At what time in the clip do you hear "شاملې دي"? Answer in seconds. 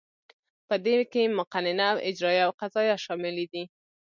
3.05-3.63